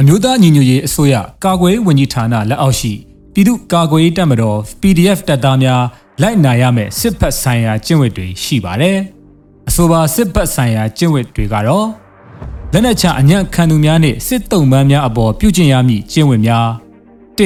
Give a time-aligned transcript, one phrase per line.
[0.00, 1.14] အမျိုးသားညီညွတ်ရေးအစိုးရ
[1.44, 2.92] ကာကွယ်ဝင်ကြီးဌာနလက်အောက်ရှိ
[3.32, 5.82] ပြည်သူ့ကာကွယ်ရေးတပ်မတော် PDF တပ်သားများ
[6.22, 8.98] လိုက်နာရမယ့်စစ်ဖက်ဆိုင်ရာကျင့်ဝတ်တွေရှိပါတယ်။
[9.68, 11.88] အဆိုပါစစ်ဖက်ဆိုင်ရာကျင့်ဝတ်တွေကတော့
[12.72, 16.68] လက်နက်ချအညံ့ခံသူများနှင့်စစ်တုံးပန်းများအပေါ်ပြုကျင့်ရမည့်ကျင့်ဝတ်များ
[17.38, 17.40] ၁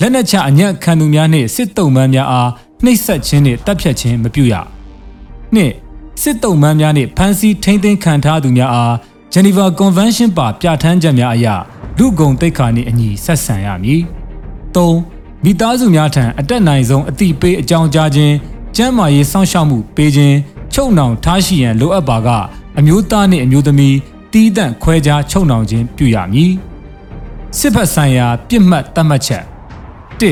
[0.00, 2.50] လက်နက်ချအညံ့ခံသူများနှင့်စစ်တုံးပန်းများအား
[2.84, 4.56] နှိပ်စက်ခြင်းနှင့်တပ်ဖြတ်ခြင်းမပြုရ။
[5.56, 5.58] ၂
[6.22, 8.94] စစ်တုံးပန်းများနှင့်ဖမ်းဆီးထိန်းသိမ်းခံထားသူများအား
[9.32, 11.46] Geneva Convention ပါပြဋ္ဌာန်းချက်များအရ
[11.98, 14.02] လူကုန်တိတ်ခါနှင့်အညီဆက်ဆံရမည်။
[14.74, 14.78] ၃
[15.44, 18.34] မိသားစုများထံအတက်နိုင်ဆုံးအတိပေးအကြောင်းကြားခြင်း
[18.76, 20.36] ကျန်းမာရေးစောင့်ရှောက်မှုပေးခြင်း
[20.74, 22.28] ချုပ်နှောင်ထားရှိရန်လိုအပ်ပါက
[22.78, 23.96] အမျိုးသားနှင့်အမျိုးသမီး
[24.32, 26.52] တီးတန့်ခွဲခြားချုပ်နှောင်ခြင်းပြုရမည်
[27.58, 29.44] စစ်ဖက်ဆိုင်ရာပြစ်မှတ်တတ်မှတ်ချက်
[30.20, 30.22] ၁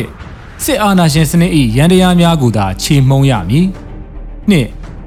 [0.64, 3.66] စစ်အာဏာရှင်စနစ်၏ရန်တရားများကိုသာခြေမှုံးရမည်
[4.50, 4.52] ၂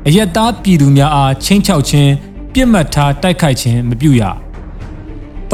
[0.10, 2.12] အယက်သားပြည်သူများအားချင်းချောက်ခြင်း
[2.54, 4.24] ပြစ်မှတ်ထားတိုက်ခိုက်ခြင်းမပြုရ
[5.52, 5.54] ၃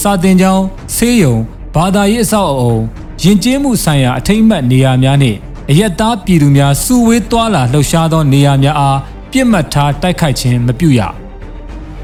[0.00, 0.64] စာတင်ကြောင်း
[0.96, 1.36] ဆေးရုံ
[1.74, 2.76] ဘာသာရေးအဆောက်အအုံ
[3.22, 5.38] ယဉ်ကျေးမှုဆိုင်ရာအထိမ့်မှတ်နေရာများနှင့်
[5.70, 8.98] အယက်သားပြည်သူများစုဝေးသွားလာလှုပ်ရှားသောနေရာများအား
[9.32, 11.00] ပြစ်မှတ်ထားတိုက်ခိုက်ခြင်းမပြုရ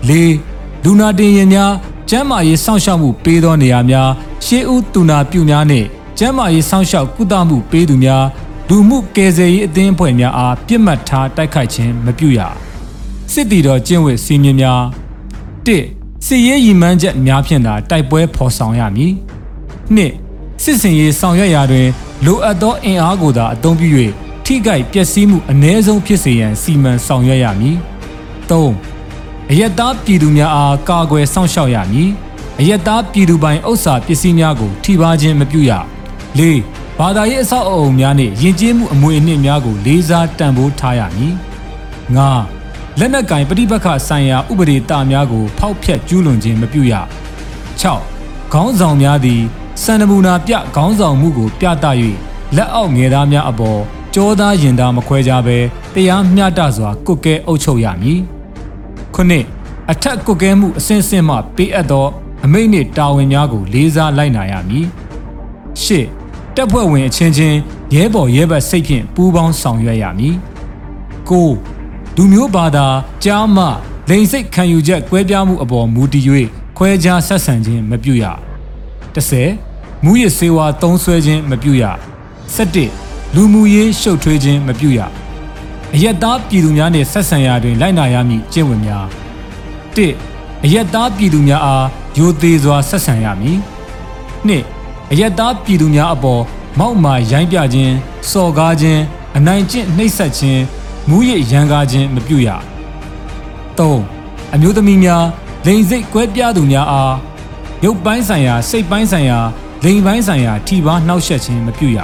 [0.09, 0.11] ၄
[0.85, 1.73] လူနာတင်ရင်များ
[2.11, 4.09] ကျန်းမာရေးစောင့်ရှောက်မှုပေးသောနေရာများ
[4.47, 5.87] ရှေးဦးတူနာပြုများနှင့်
[6.19, 8.25] ကျန်းမာရေးစောင့်ရှောက်ကုသမှုပေးသူများ
[8.69, 12.41] လူမှုကယ်ဆယ်ရေးအသင်းအဖွဲ့များအားပြစ်မှတ်ထားတိုက်ခိုက်ခြင်းမပြုရ
[13.33, 14.83] စစ်တီတော်ကျင့်ဝတ်စီမင်းများ
[15.67, 15.69] ၁
[16.27, 19.13] စစ်ရေးရည်မှန်းချက်များဖြင့်သာတိုက်ပွဲဖော်ဆောင်ရမည်
[19.97, 19.99] ၂
[20.63, 21.89] စစ်စင်ရေးဆောင်ရွက်ရာတွင်
[22.25, 23.89] လိုအပ်သောအင်အားကိုသာအသုံးပြု၍
[24.45, 27.77] ထိခိုက်ပျက်စီးမှုအ ਨੇ ဆုံးဖြစ်စေရန်စီမံဆောင်ရွက်ရမည်
[28.51, 28.53] ၃
[29.51, 32.11] အယက်သားပြည်သူများအားကာကွယ်စောင့်ရှောက်ရမည်
[32.61, 35.73] အယက်သားပြည်သူပိုင်ဥစ္စာပစ္စည်းများကိုထိပါခြင်းမပြုရ
[36.39, 36.41] ၄
[36.99, 41.35] ဘာသာရေးအဆောက်အအုံများနှင့်ယဉ်ကျေးမှုအမွေအနှစ်များကိုလေးစားတန်ဖိုးထားရမည်
[42.17, 46.95] ၅လက်နက်ကင်ပဋိပက္ခဆိုင်ရာဥပဒေတာများကို ဖောက်ဖျက်ကျူးလွန်ခြင်းမပြုရ
[47.81, 47.83] ၆
[48.53, 49.43] ခေါင်းဆောင်များသည်
[49.83, 51.87] စံနမူနာပြခေါင်းဆောင်မှုကို ပြသ၍
[52.57, 53.81] လက်အောက်ငယ်သားများအပေါ်
[54.15, 55.59] ကြောသားရင်သားမခွဲကြဘဲ
[55.95, 58.21] တရားမျှတစွာကုတ်ကဲအုပ်ချုပ်ရမည်
[59.15, 59.45] ခုနှစ်
[59.91, 62.07] အထက်ကုတ်ကဲမှုအစဉ်အဆက်မှပေးအပ်သော
[62.45, 64.87] အမိန့်နှင့်တာဝန်များကို လေးစားလိုက်နာရမည်
[65.83, 66.07] ရှစ်
[66.57, 67.57] တပ်ဖွဲ့ဝင်အချင်းချင်း
[67.95, 70.37] ရဲဘော်ရဲဘက်စိတ်ဖြင့်ပူးပေါင်းဆောင်ရွက်ရမည်
[71.29, 71.49] ကို
[72.17, 72.87] လူမျိုးဘာသာ
[73.25, 73.65] ကြားမှ
[74.09, 76.25] လိန်စိတ်ခံယူချက်ကွဲပြားမှုအပေါ်မူတည်၍
[76.77, 78.25] ခွဲခြားဆက်ဆံခြင်းမပြုရ
[79.15, 81.85] 30မူရစေဝါသုံးဆွဲခြင်းမပြုရ
[82.65, 85.01] 17လူမှုရေးရှုပ်ထွေးခြင်းမပြုရ
[85.95, 89.07] အယက်သားပြည်သူများနှင့်ဆက်ဆံရာတွင်လိုက်နာရမည့်ကျင့်ဝတ်များ
[89.95, 91.87] 1အယက်သားပြည်သူများအား
[92.19, 93.59] ယိုသေးစွာဆက်ဆံရမည်
[94.49, 94.74] 2
[95.15, 96.43] အယက်သားပြည်သူများအပေါ်
[96.79, 97.95] မောက်မာရိုင်းပြခြင်း
[98.31, 99.03] စော်ကားခြင်း
[99.37, 100.63] အနိုင်ကျင့်နှိပ်စက်ခြင်း
[101.09, 102.49] မူရရန်ကားခြင်းမပြုရ
[103.79, 105.25] 3အမျိုးသမီးများ
[105.67, 107.15] လိန်စိတ်ကွဲပြားသူများအား
[107.85, 109.39] ရုပ်ပိုင်းဆိုင်ရာစိတ်ပိုင်းဆိုင်ရာ
[109.85, 111.99] လိန်ပိုင်းဆိုင်ရာထိပါနှောက်ယှက်ခြင်းမပြုရ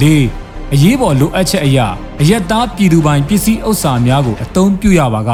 [0.00, 0.04] ၄
[0.72, 1.86] အရေးပေါ်လိုအပ်ချက်အရာ
[2.20, 5.30] အယက်သားပြည်သူပိုင်ပစ္စည်းဥစ္စာများကိုအသုံးပြုရပါက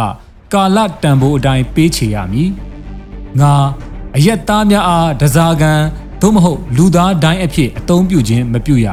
[0.52, 2.50] ကာလတန်ဖိုးအတိုင်းပေးချေရမည်
[3.40, 3.54] ငါ
[4.16, 5.80] အယက်သားများအားဒဇာကန်
[6.20, 8.88] သို့မဟုတ်လူသားတိုင်းအဖြစ်အသုံးပြုခြင်းမပြုရ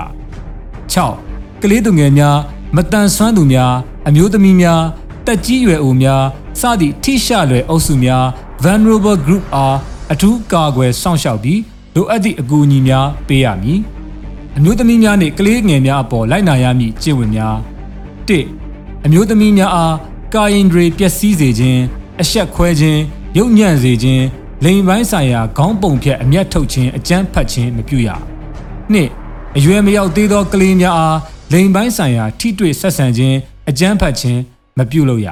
[0.93, 2.37] 6ကလေးသူငယ်များ
[2.75, 3.73] မတန်ဆွမ်းသူများ
[4.07, 4.81] အမျိုးသမီးများ
[5.25, 6.23] တက်ကြီးရွယ်အိုများ
[6.59, 8.25] စသည့်ထိရှလွယ်အုပ်စုများ
[8.63, 9.77] vulnerable group အား
[10.11, 11.61] အထူးကာကွယ်စောင့်ရှောက်ပြီး
[11.95, 13.79] လိုအပ်သည့်အကူအညီများပေးရမည်
[14.57, 17.55] အမျိုးသမီးများနှင့်ကလေးငယ်များအပေါ်လိုက်နာရမည့်ကျင့်ဝတ်များ
[18.29, 18.31] ၁
[19.05, 19.95] အမျိုးသမီးများအား
[20.33, 21.81] ကာယင်ဒရီပျက်စီးစေခြင်း
[22.21, 23.01] အဆက်ခွဲခြင်း
[23.37, 24.23] ရုပ်ညံ့စေခြင်း
[24.65, 28.09] လိန်ပိုင်းဆိုင်ရာခေါင်းပုံဖြတ်အမျက်ထုတ်ခြင်းအကြမ်းဖက်ခြင်းမပြုရ
[28.93, 29.09] နှစ်
[29.57, 31.17] အရွယ်မရောက်သေးသောကလေးများအား
[31.53, 33.37] လိန်ပိုင်းဆိုင်ရာထိတွေ့ဆက်ဆံခြင်း
[33.69, 34.39] အကြမ်းဖက်ခြင်း
[34.77, 35.27] မပြုလုပ်ရ